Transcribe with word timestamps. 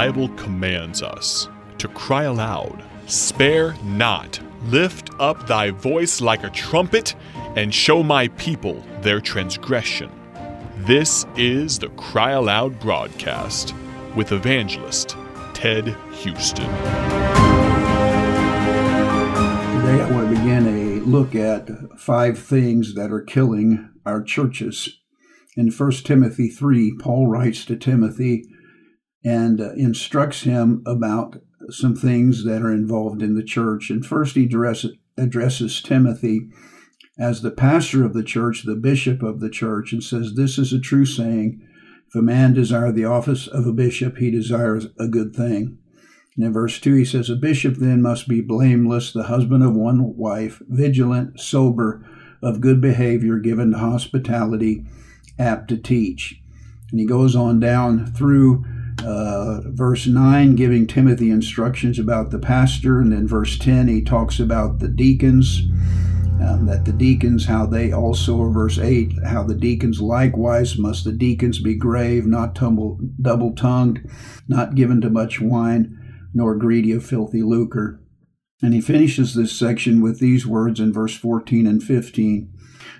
Bible 0.00 0.30
commands 0.30 1.02
us 1.02 1.46
to 1.76 1.86
cry 1.88 2.22
aloud, 2.22 2.82
Spare 3.04 3.74
not, 3.84 4.40
lift 4.62 5.10
up 5.18 5.46
thy 5.46 5.72
voice 5.72 6.22
like 6.22 6.42
a 6.42 6.48
trumpet, 6.48 7.14
and 7.54 7.74
show 7.74 8.02
my 8.02 8.28
people 8.28 8.82
their 9.02 9.20
transgression. 9.20 10.10
This 10.86 11.26
is 11.36 11.78
the 11.78 11.90
Cry 11.90 12.30
Aloud 12.30 12.80
broadcast 12.80 13.74
with 14.16 14.32
evangelist 14.32 15.18
Ted 15.52 15.94
Houston. 16.12 16.64
Today, 16.64 16.72
I 20.00 20.10
want 20.10 20.30
to 20.30 20.34
begin 20.34 20.66
a 20.66 21.00
look 21.00 21.34
at 21.34 21.68
five 21.98 22.38
things 22.38 22.94
that 22.94 23.12
are 23.12 23.20
killing 23.20 23.90
our 24.06 24.22
churches. 24.22 24.98
In 25.58 25.70
1 25.70 25.92
Timothy 26.04 26.48
3, 26.48 26.96
Paul 26.98 27.26
writes 27.26 27.66
to 27.66 27.76
Timothy 27.76 28.46
and 29.24 29.60
uh, 29.60 29.72
instructs 29.72 30.42
him 30.42 30.82
about 30.86 31.36
some 31.68 31.94
things 31.94 32.44
that 32.44 32.62
are 32.62 32.72
involved 32.72 33.22
in 33.22 33.34
the 33.34 33.44
church. 33.44 33.90
And 33.90 34.04
first, 34.04 34.34
he 34.34 34.44
address, 34.44 34.86
addresses 35.16 35.82
Timothy 35.82 36.48
as 37.18 37.42
the 37.42 37.50
pastor 37.50 38.04
of 38.04 38.14
the 38.14 38.22
church, 38.22 38.62
the 38.64 38.74
bishop 38.74 39.22
of 39.22 39.40
the 39.40 39.50
church, 39.50 39.92
and 39.92 40.02
says, 40.02 40.34
This 40.34 40.58
is 40.58 40.72
a 40.72 40.80
true 40.80 41.04
saying. 41.04 41.66
If 42.08 42.14
a 42.14 42.22
man 42.22 42.54
desire 42.54 42.90
the 42.90 43.04
office 43.04 43.46
of 43.46 43.66
a 43.66 43.72
bishop, 43.72 44.16
he 44.16 44.30
desires 44.30 44.86
a 44.98 45.06
good 45.06 45.36
thing. 45.36 45.78
And 46.36 46.44
in 46.44 46.52
verse 46.52 46.80
2, 46.80 46.94
he 46.94 47.04
says, 47.04 47.28
A 47.28 47.36
bishop 47.36 47.76
then 47.76 48.02
must 48.02 48.26
be 48.26 48.40
blameless, 48.40 49.12
the 49.12 49.24
husband 49.24 49.62
of 49.62 49.74
one 49.74 50.16
wife, 50.16 50.62
vigilant, 50.68 51.38
sober, 51.38 52.04
of 52.42 52.60
good 52.60 52.80
behavior, 52.80 53.38
given 53.38 53.72
to 53.72 53.78
hospitality, 53.78 54.84
apt 55.38 55.68
to 55.68 55.76
teach. 55.76 56.40
And 56.90 56.98
he 56.98 57.06
goes 57.06 57.36
on 57.36 57.60
down 57.60 58.06
through 58.06 58.64
uh, 59.04 59.60
verse 59.66 60.06
9, 60.06 60.56
giving 60.56 60.86
Timothy 60.86 61.30
instructions 61.30 61.98
about 61.98 62.30
the 62.30 62.38
pastor. 62.38 63.00
And 63.00 63.12
then 63.12 63.26
verse 63.26 63.58
10, 63.58 63.88
he 63.88 64.02
talks 64.02 64.40
about 64.40 64.78
the 64.78 64.88
deacons, 64.88 65.62
um, 66.40 66.66
that 66.66 66.84
the 66.84 66.92
deacons, 66.92 67.46
how 67.46 67.66
they 67.66 67.92
also, 67.92 68.36
or 68.36 68.50
verse 68.50 68.78
8, 68.78 69.12
how 69.26 69.42
the 69.42 69.54
deacons 69.54 70.00
likewise 70.00 70.78
must 70.78 71.04
the 71.04 71.12
deacons 71.12 71.60
be 71.60 71.74
grave, 71.74 72.26
not 72.26 72.54
tumble, 72.54 72.98
double 73.20 73.54
tongued, 73.54 74.08
not 74.48 74.74
given 74.74 75.00
to 75.00 75.10
much 75.10 75.40
wine, 75.40 75.96
nor 76.32 76.54
greedy 76.56 76.92
of 76.92 77.04
filthy 77.04 77.42
lucre. 77.42 78.00
And 78.62 78.74
he 78.74 78.80
finishes 78.80 79.34
this 79.34 79.52
section 79.52 80.00
with 80.02 80.20
these 80.20 80.46
words 80.46 80.80
in 80.80 80.92
verse 80.92 81.16
14 81.16 81.66
and 81.66 81.82
15 81.82 82.52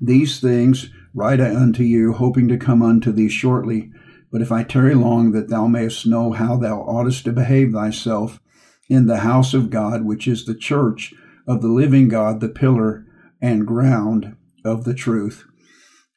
These 0.00 0.40
things 0.40 0.90
write 1.14 1.40
I 1.40 1.54
unto 1.54 1.84
you, 1.84 2.12
hoping 2.12 2.48
to 2.48 2.56
come 2.56 2.82
unto 2.82 3.12
thee 3.12 3.28
shortly. 3.28 3.90
But 4.34 4.42
if 4.42 4.50
I 4.50 4.64
tarry 4.64 4.96
long, 4.96 5.30
that 5.30 5.48
thou 5.48 5.68
mayest 5.68 6.08
know 6.08 6.32
how 6.32 6.56
thou 6.56 6.80
oughtest 6.80 7.24
to 7.26 7.32
behave 7.32 7.70
thyself 7.70 8.40
in 8.88 9.06
the 9.06 9.18
house 9.18 9.54
of 9.54 9.70
God, 9.70 10.04
which 10.04 10.26
is 10.26 10.44
the 10.44 10.56
church 10.56 11.14
of 11.46 11.62
the 11.62 11.68
living 11.68 12.08
God, 12.08 12.40
the 12.40 12.48
pillar 12.48 13.06
and 13.40 13.64
ground 13.64 14.34
of 14.64 14.82
the 14.82 14.92
truth. 14.92 15.44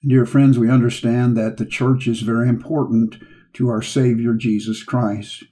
Dear 0.02 0.26
friends, 0.26 0.58
we 0.58 0.68
understand 0.68 1.38
that 1.38 1.58
the 1.58 1.66
church 1.68 2.08
is 2.08 2.22
very 2.22 2.50
important 2.50 3.18
to 3.54 3.70
our 3.70 3.84
Savior 3.84 4.34
Jesus 4.34 4.82
Christ. 4.82 5.44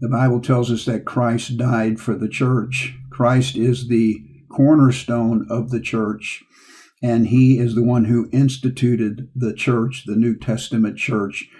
The 0.00 0.08
Bible 0.08 0.40
tells 0.40 0.70
us 0.70 0.84
that 0.84 1.06
Christ 1.06 1.56
died 1.56 1.98
for 1.98 2.14
the 2.14 2.28
church. 2.28 2.94
Christ 3.10 3.56
is 3.56 3.88
the 3.88 4.20
cornerstone 4.48 5.44
of 5.50 5.70
the 5.70 5.80
church, 5.80 6.44
and 7.02 7.26
He 7.26 7.58
is 7.58 7.74
the 7.74 7.82
one 7.82 8.04
who 8.04 8.30
instituted 8.30 9.28
the 9.34 9.52
church, 9.52 10.04
the 10.06 10.14
New 10.14 10.38
Testament 10.38 10.98
church 10.98 11.50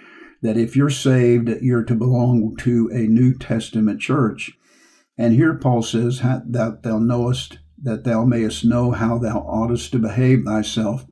that 0.41 0.57
if 0.57 0.75
you're 0.75 0.89
saved, 0.89 1.49
you're 1.61 1.83
to 1.83 1.95
belong 1.95 2.55
to 2.57 2.89
a 2.93 3.07
New 3.07 3.37
Testament 3.37 3.99
church. 3.99 4.51
And 5.17 5.33
here 5.33 5.55
Paul 5.55 5.81
says, 5.81 6.19
that 6.21 6.81
thou 6.83 6.99
knowest, 6.99 7.59
that 7.81 8.03
thou 8.03 8.23
mayest 8.23 8.63
know 8.63 8.91
how 8.91 9.17
thou 9.17 9.39
oughtest 9.39 9.91
to 9.91 9.99
behave 9.99 10.43
thyself 10.45 11.05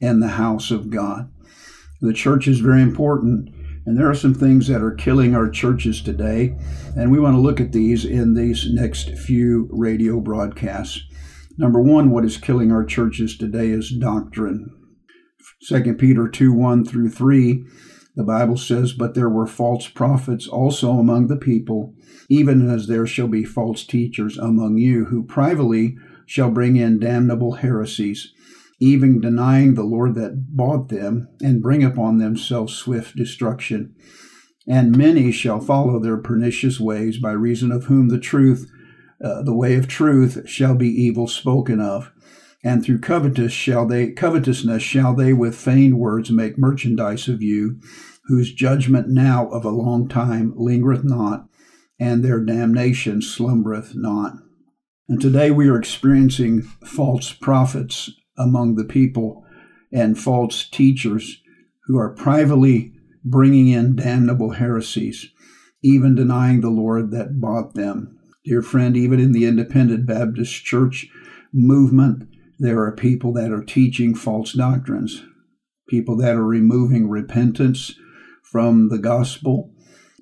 in 0.00 0.20
the 0.20 0.28
house 0.28 0.70
of 0.70 0.90
God. 0.90 1.30
The 2.00 2.12
church 2.12 2.48
is 2.48 2.58
very 2.58 2.82
important, 2.82 3.50
and 3.86 3.96
there 3.96 4.10
are 4.10 4.14
some 4.14 4.34
things 4.34 4.66
that 4.68 4.82
are 4.82 4.94
killing 4.94 5.34
our 5.34 5.48
churches 5.48 6.02
today, 6.02 6.56
and 6.96 7.10
we 7.10 7.20
want 7.20 7.34
to 7.34 7.40
look 7.40 7.60
at 7.60 7.72
these 7.72 8.04
in 8.04 8.34
these 8.34 8.66
next 8.70 9.10
few 9.10 9.68
radio 9.72 10.20
broadcasts. 10.20 11.00
Number 11.56 11.80
one, 11.80 12.10
what 12.10 12.24
is 12.24 12.36
killing 12.36 12.72
our 12.72 12.84
churches 12.84 13.38
today 13.38 13.68
is 13.68 13.90
doctrine. 13.90 14.70
2 15.68 15.94
Peter 15.94 16.28
2 16.28 16.52
1 16.52 16.84
through 16.84 17.10
3 17.10 17.64
the 18.14 18.24
Bible 18.24 18.56
says, 18.56 18.92
But 18.92 19.14
there 19.14 19.28
were 19.28 19.46
false 19.46 19.88
prophets 19.88 20.46
also 20.46 20.92
among 20.92 21.26
the 21.26 21.36
people, 21.36 21.94
even 22.28 22.68
as 22.70 22.86
there 22.86 23.06
shall 23.06 23.28
be 23.28 23.44
false 23.44 23.84
teachers 23.84 24.38
among 24.38 24.78
you, 24.78 25.06
who 25.06 25.24
privately 25.24 25.96
shall 26.26 26.50
bring 26.50 26.76
in 26.76 27.00
damnable 27.00 27.52
heresies, 27.56 28.32
even 28.80 29.20
denying 29.20 29.74
the 29.74 29.82
Lord 29.82 30.14
that 30.14 30.56
bought 30.56 30.88
them, 30.88 31.28
and 31.42 31.62
bring 31.62 31.82
upon 31.82 32.18
themselves 32.18 32.74
swift 32.74 33.16
destruction. 33.16 33.94
And 34.66 34.96
many 34.96 35.30
shall 35.32 35.60
follow 35.60 35.98
their 35.98 36.16
pernicious 36.16 36.80
ways, 36.80 37.18
by 37.18 37.32
reason 37.32 37.72
of 37.72 37.84
whom 37.84 38.08
the 38.08 38.20
truth, 38.20 38.70
uh, 39.22 39.42
the 39.42 39.54
way 39.54 39.74
of 39.74 39.88
truth, 39.88 40.48
shall 40.48 40.74
be 40.74 40.88
evil 40.88 41.26
spoken 41.26 41.80
of 41.80 42.12
and 42.64 42.82
through 42.82 42.98
covetous 42.98 43.52
shall 43.52 43.86
they 43.86 44.10
covetousness 44.10 44.82
shall 44.82 45.14
they 45.14 45.34
with 45.34 45.54
feigned 45.54 45.98
words 45.98 46.30
make 46.30 46.58
merchandise 46.58 47.28
of 47.28 47.42
you, 47.42 47.78
whose 48.24 48.54
judgment 48.54 49.06
now 49.08 49.46
of 49.48 49.66
a 49.66 49.70
long 49.70 50.08
time 50.08 50.54
lingereth 50.56 51.04
not, 51.04 51.46
and 52.00 52.24
their 52.24 52.40
damnation 52.40 53.20
slumbereth 53.20 53.94
not. 53.94 54.32
And 55.08 55.20
today 55.20 55.50
we 55.50 55.68
are 55.68 55.78
experiencing 55.78 56.62
false 56.86 57.34
prophets 57.34 58.10
among 58.38 58.76
the 58.76 58.84
people 58.84 59.44
and 59.92 60.18
false 60.18 60.66
teachers 60.66 61.42
who 61.86 61.98
are 61.98 62.14
privately 62.14 62.94
bringing 63.22 63.68
in 63.68 63.96
damnable 63.96 64.52
heresies, 64.52 65.28
even 65.82 66.14
denying 66.14 66.62
the 66.62 66.70
Lord 66.70 67.10
that 67.10 67.40
bought 67.40 67.74
them. 67.74 68.18
Dear 68.44 68.62
friend, 68.62 68.96
even 68.96 69.20
in 69.20 69.32
the 69.32 69.44
independent 69.44 70.06
Baptist 70.06 70.64
church 70.64 71.06
movement, 71.52 72.28
there 72.58 72.80
are 72.82 72.92
people 72.92 73.32
that 73.34 73.50
are 73.50 73.64
teaching 73.64 74.14
false 74.14 74.52
doctrines, 74.52 75.24
people 75.88 76.16
that 76.18 76.34
are 76.34 76.44
removing 76.44 77.08
repentance 77.08 77.94
from 78.42 78.88
the 78.88 78.98
gospel, 78.98 79.72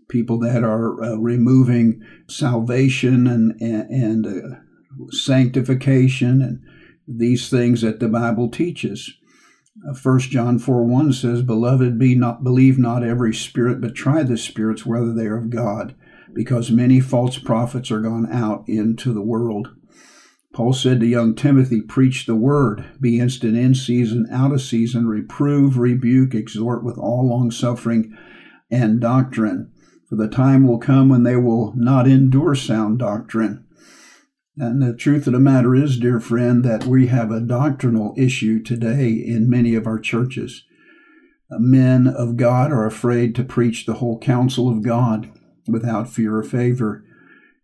people 0.08 0.38
that 0.38 0.62
are 0.62 1.02
uh, 1.02 1.16
removing 1.16 2.00
salvation 2.28 3.26
and, 3.26 3.60
and, 3.60 3.90
and 3.90 4.26
uh, 4.26 4.56
sanctification 5.10 6.42
and 6.42 6.60
these 7.06 7.48
things 7.48 7.82
that 7.82 8.00
the 8.00 8.08
Bible 8.08 8.48
teaches. 8.48 9.12
Uh, 9.88 9.94
First 9.94 10.30
John 10.30 10.58
4 10.58 10.84
1 10.84 11.12
says, 11.12 11.42
Beloved, 11.42 11.98
be 11.98 12.14
not 12.14 12.44
believe 12.44 12.78
not 12.78 13.02
every 13.02 13.34
spirit, 13.34 13.80
but 13.80 13.94
try 13.94 14.22
the 14.22 14.36
spirits 14.36 14.86
whether 14.86 15.12
they 15.12 15.26
are 15.26 15.38
of 15.38 15.50
God, 15.50 15.94
because 16.34 16.70
many 16.70 17.00
false 17.00 17.38
prophets 17.38 17.90
are 17.90 18.00
gone 18.00 18.30
out 18.30 18.64
into 18.68 19.12
the 19.12 19.22
world. 19.22 19.68
Paul 20.52 20.74
said 20.74 21.00
to 21.00 21.06
young 21.06 21.34
Timothy, 21.34 21.80
Preach 21.80 22.26
the 22.26 22.36
word, 22.36 22.84
be 23.00 23.18
instant 23.18 23.56
in 23.56 23.74
season, 23.74 24.26
out 24.30 24.52
of 24.52 24.60
season, 24.60 25.06
reprove, 25.06 25.78
rebuke, 25.78 26.34
exhort 26.34 26.84
with 26.84 26.98
all 26.98 27.26
longsuffering 27.28 28.16
and 28.70 29.00
doctrine. 29.00 29.72
For 30.08 30.16
the 30.16 30.28
time 30.28 30.66
will 30.66 30.78
come 30.78 31.08
when 31.08 31.22
they 31.22 31.36
will 31.36 31.72
not 31.74 32.06
endure 32.06 32.54
sound 32.54 32.98
doctrine. 32.98 33.64
And 34.58 34.82
the 34.82 34.94
truth 34.94 35.26
of 35.26 35.32
the 35.32 35.40
matter 35.40 35.74
is, 35.74 35.98
dear 35.98 36.20
friend, 36.20 36.62
that 36.64 36.84
we 36.84 37.06
have 37.06 37.30
a 37.30 37.40
doctrinal 37.40 38.14
issue 38.18 38.62
today 38.62 39.08
in 39.10 39.48
many 39.48 39.74
of 39.74 39.86
our 39.86 39.98
churches. 39.98 40.64
Uh, 41.50 41.58
men 41.58 42.06
of 42.06 42.36
God 42.36 42.70
are 42.70 42.84
afraid 42.84 43.34
to 43.36 43.44
preach 43.44 43.86
the 43.86 43.94
whole 43.94 44.18
counsel 44.18 44.68
of 44.68 44.82
God 44.82 45.30
without 45.66 46.10
fear 46.10 46.36
or 46.36 46.42
favor 46.42 47.06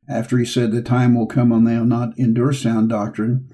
after 0.09 0.39
he 0.39 0.45
said, 0.45 0.73
The 0.73 0.83
time 0.83 1.15
will 1.15 1.27
come 1.27 1.51
when 1.51 1.65
they 1.65 1.77
will 1.77 1.85
not 1.85 2.19
endure 2.19 2.53
sound 2.53 2.89
doctrine. 2.89 3.49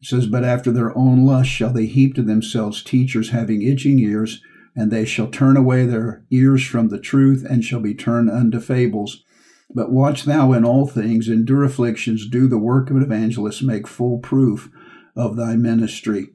He 0.00 0.06
says, 0.06 0.26
But 0.26 0.44
after 0.44 0.70
their 0.70 0.96
own 0.96 1.24
lust 1.24 1.50
shall 1.50 1.72
they 1.72 1.86
heap 1.86 2.14
to 2.14 2.22
themselves 2.22 2.82
teachers 2.82 3.30
having 3.30 3.62
itching 3.62 3.98
ears, 3.98 4.40
and 4.74 4.90
they 4.90 5.04
shall 5.04 5.28
turn 5.28 5.56
away 5.56 5.86
their 5.86 6.24
ears 6.30 6.64
from 6.64 6.88
the 6.88 7.00
truth, 7.00 7.44
and 7.48 7.64
shall 7.64 7.80
be 7.80 7.94
turned 7.94 8.30
unto 8.30 8.60
fables. 8.60 9.24
But 9.74 9.92
watch 9.92 10.24
thou 10.24 10.52
in 10.52 10.64
all 10.64 10.86
things, 10.86 11.28
endure 11.28 11.64
afflictions, 11.64 12.28
do 12.28 12.48
the 12.48 12.58
work 12.58 12.90
of 12.90 12.96
an 12.96 13.02
evangelist, 13.02 13.62
make 13.62 13.86
full 13.86 14.18
proof 14.18 14.70
of 15.14 15.36
thy 15.36 15.56
ministry. 15.56 16.30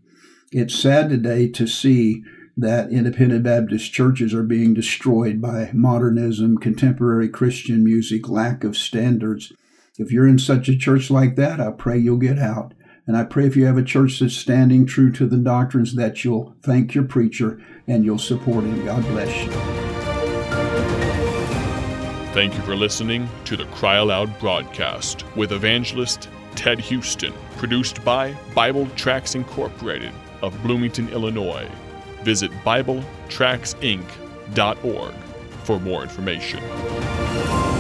It's 0.51 0.75
sad 0.77 1.09
today 1.09 1.47
to 1.49 1.65
see 1.65 2.23
that 2.55 2.91
independent 2.91 3.43
Baptist 3.43 3.91
churches 3.91 4.33
are 4.33 4.43
being 4.43 4.75
destroyed 4.75 5.41
by 5.41 5.71
modernism, 5.73 6.57
contemporary 6.57 7.27
Christian 7.27 7.83
music, 7.83 8.29
lack 8.29 8.63
of 8.63 8.77
standards. 8.77 9.51
If 9.95 10.11
you're 10.11 10.27
in 10.27 10.39
such 10.39 10.67
a 10.69 10.75
church 10.75 11.11
like 11.11 11.35
that, 11.35 11.61
I 11.61 11.69
pray 11.69 11.99
you'll 11.99 12.17
get 12.17 12.39
out. 12.39 12.73
And 13.05 13.15
I 13.15 13.25
pray 13.25 13.45
if 13.45 13.55
you 13.55 13.65
have 13.65 13.77
a 13.77 13.83
church 13.83 14.17
that's 14.19 14.33
standing 14.33 14.87
true 14.87 15.11
to 15.11 15.27
the 15.27 15.37
doctrines 15.37 15.93
that 15.95 16.23
you'll 16.23 16.55
thank 16.63 16.95
your 16.95 17.03
preacher 17.03 17.61
and 17.85 18.03
you'll 18.03 18.17
support 18.17 18.63
him. 18.63 18.83
God 18.85 19.03
bless 19.09 19.43
you. 19.43 19.51
Thank 22.33 22.55
you 22.55 22.61
for 22.61 22.75
listening 22.75 23.29
to 23.45 23.55
the 23.55 23.65
Cry 23.65 23.97
Aloud 23.97 24.39
broadcast 24.39 25.23
with 25.35 25.51
evangelist 25.51 26.27
Ted 26.55 26.79
Houston, 26.79 27.31
produced 27.57 28.03
by 28.03 28.33
Bible 28.55 28.87
Tracts 28.95 29.35
Incorporated 29.35 30.11
of 30.41 30.59
Bloomington, 30.63 31.07
Illinois. 31.09 31.69
Visit 32.23 32.49
BibleTractsInc.org 32.63 35.13
for 35.63 35.79
more 35.79 36.01
information. 36.01 37.72